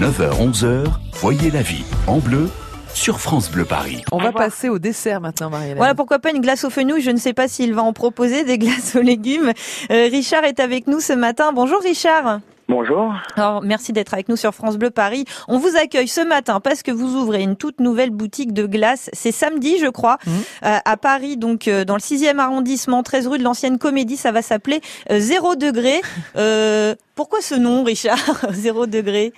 [0.00, 2.50] 9h-11h, voyez la vie en bleu
[2.92, 4.02] sur France Bleu Paris.
[4.12, 5.78] On va passer au dessert maintenant, Marie-Hélène.
[5.78, 8.44] Voilà, pourquoi pas une glace aux fenouil Je ne sais pas s'il va en proposer
[8.44, 9.52] des glaces aux légumes.
[9.90, 11.50] Euh, Richard est avec nous ce matin.
[11.54, 12.40] Bonjour Richard.
[12.68, 13.14] Bonjour.
[13.36, 15.24] Alors, merci d'être avec nous sur France Bleu Paris.
[15.48, 19.08] On vous accueille ce matin parce que vous ouvrez une toute nouvelle boutique de glace.
[19.14, 20.32] C'est samedi, je crois, Mhm.
[20.64, 24.16] euh, à Paris, donc euh, dans le 6e arrondissement, 13 rue de l'Ancienne Comédie.
[24.18, 26.00] Ça va s'appeler euh, Zéro degré.
[26.36, 28.18] Euh, pourquoi ce nom, Richard?
[28.52, 29.32] Zéro degré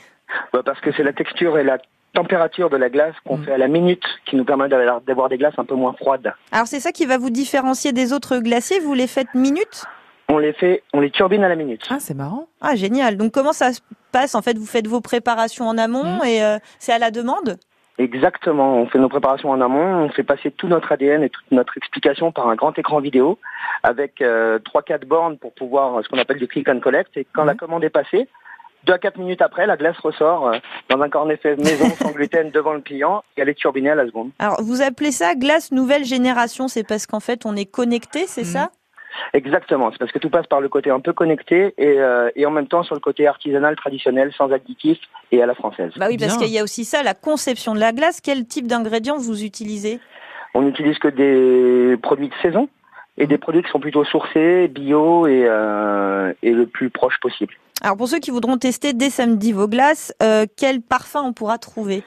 [0.53, 1.79] Bah, parce que c'est la texture et la
[2.15, 3.45] température de la glace qu'on Mm.
[3.45, 6.33] fait à la minute qui nous permet d'avoir d'avoir des glaces un peu moins froides.
[6.53, 8.81] Alors, c'est ça qui va vous différencier des autres glaciers?
[8.81, 9.85] Vous les faites minutes
[10.31, 11.87] On les fait, on les turbine à la minute.
[11.91, 12.49] Ah, c'est marrant.
[12.61, 13.17] Ah, génial.
[13.17, 13.81] Donc, comment ça se
[14.13, 16.25] passe En fait, vous faites vos préparations en amont Mhm.
[16.27, 17.57] et euh, c'est à la demande?
[17.99, 18.77] Exactement.
[18.77, 21.77] On fait nos préparations en amont, on fait passer tout notre ADN et toute notre
[21.77, 23.39] explication par un grand écran vidéo
[23.83, 27.17] avec euh, trois quatre bornes pour pouvoir euh, ce qu'on appelle du click and collect.
[27.17, 27.49] Et quand Mhm.
[27.49, 28.29] la commande est passée,
[28.89, 32.11] deux à quatre minutes après, la glace ressort euh, dans un cornet fait maison sans
[32.11, 34.31] gluten devant le client et elle est turbinée à la seconde.
[34.39, 38.41] Alors, vous appelez ça glace nouvelle génération, c'est parce qu'en fait, on est connecté, c'est
[38.43, 38.47] Mhm.
[38.47, 38.71] ça?
[39.35, 42.47] Exactement, c'est parce que tout passe par le côté un peu connecté et, euh, et
[42.47, 45.01] en même temps sur le côté artisanal, traditionnel, sans additifs
[45.33, 45.93] et à la française.
[45.97, 48.21] Bah oui, parce qu'il y a aussi ça, la conception de la glace.
[48.23, 49.99] Quel type d'ingrédients vous utilisez?
[50.55, 52.69] On n'utilise que des produits de saison
[53.19, 57.55] et des produits qui sont plutôt sourcés, bio et, euh, et le plus proche possible.
[57.83, 61.59] Alors, pour ceux qui voudront tester dès samedi vos glaces, euh, quel parfum on pourra
[61.59, 62.03] trouver?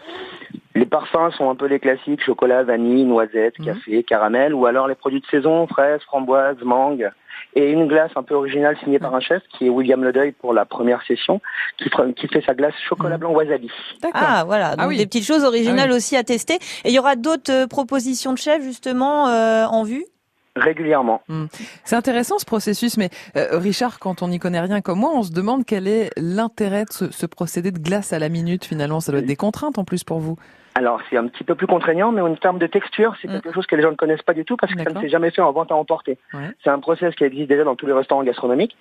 [0.75, 3.66] Les parfums sont un peu les classiques, chocolat, vanille, noisette, Mhm.
[3.66, 7.09] café, caramel, ou alors les produits de saison, fraises, framboises, mangue,
[7.55, 10.53] et une glace un peu originale signée par un chef, qui est William Ledeuil pour
[10.53, 11.41] la première session,
[11.78, 13.19] qui, fera- qui fait sa glace chocolat Mhm.
[13.22, 13.69] blanc wasabi.
[14.02, 14.22] D'accord.
[14.23, 14.97] Ah, voilà, donc Ah oui.
[14.97, 16.56] des petites choses originales Ah aussi à tester.
[16.83, 20.06] Et il y aura d'autres euh, propositions de chefs, justement, euh, en vue?
[20.55, 21.21] Régulièrement.
[21.85, 25.23] C'est intéressant ce processus, mais euh, Richard, quand on n'y connaît rien comme moi, on
[25.23, 28.99] se demande quel est l'intérêt de ce, ce procédé de glace à la minute finalement.
[28.99, 30.38] Ça doit être des contraintes en plus pour vous.
[30.75, 33.41] Alors c'est un petit peu plus contraignant, mais en termes de texture, c'est Mm.
[33.41, 35.09] quelque chose que les gens ne connaissent pas du tout parce que ça ne s'est
[35.09, 36.17] jamais fait en vente à emporter.
[36.34, 36.50] Ouais.
[36.63, 38.75] C'est un process qui existe déjà dans tous les restaurants gastronomiques,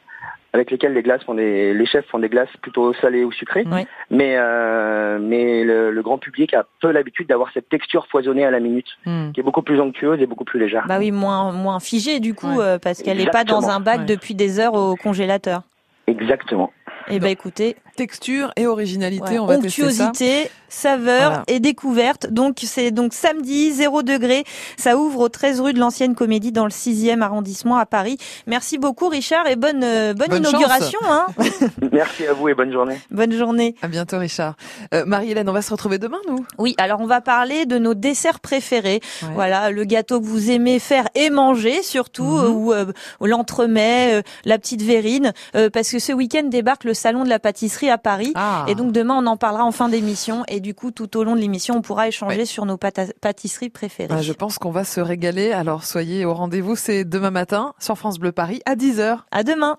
[0.52, 3.64] avec lesquels les glaces font des, les chefs font des glaces plutôt salées ou sucrées.
[3.70, 3.86] Ouais.
[4.10, 8.50] Mais euh, mais le, le grand public a peu l'habitude d'avoir cette texture foisonnée à
[8.50, 9.30] la minute, Hmm.
[9.32, 10.84] qui est beaucoup plus onctueuse et beaucoup plus légère.
[10.88, 12.64] Bah oui, moins, moins figée, du coup, Ouais.
[12.64, 14.04] euh, parce qu'elle n'est pas dans un bac Ouais.
[14.06, 15.62] depuis des heures au congélateur.
[16.06, 16.72] Exactement.
[17.08, 20.04] Eh ben écoutez, Texture et originalité, Ouais, on va tester ça.
[20.06, 21.44] Onctuosité, saveur Voilà.
[21.48, 22.28] et découverte.
[22.30, 24.44] Donc c'est donc samedi 0 degré.
[24.76, 28.16] Ça ouvre au 13 rue de l'Ancienne Comédie dans le 6e arrondissement à Paris.
[28.46, 31.26] Merci beaucoup Richard et bonne euh, bonne, Bonne inauguration hein.
[31.92, 32.98] Merci à vous et bonne journée.
[33.10, 33.74] bonne journée.
[33.82, 34.54] À bientôt Richard.
[34.94, 36.44] Euh, Marie-Hélène, on va se retrouver demain nous?
[36.58, 39.00] Oui, alors on va parler de nos desserts préférés.
[39.22, 39.28] Ouais.
[39.34, 42.44] Voilà, le gâteau que vous aimez faire et manger surtout Mhm.
[42.44, 42.86] euh, ou euh,
[43.20, 47.38] l'entremet, euh, la petite verrine euh, parce que ce week-end débarque le salon de la
[47.38, 48.32] pâtisserie à Paris.
[48.34, 48.64] Ah.
[48.68, 50.44] Et donc demain, on en parlera en fin d'émission.
[50.48, 52.44] Et du coup, tout au long de l'émission, on pourra échanger Ouais.
[52.44, 54.14] sur nos pâtisseries préférées.
[54.16, 55.52] Ah, je pense qu'on va se régaler.
[55.52, 59.18] Alors soyez au rendez-vous, c'est demain matin sur France Bleu Paris à 10h.
[59.30, 59.78] À demain.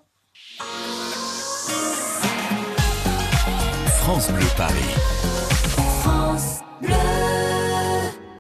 [4.02, 5.41] France Bleu Paris.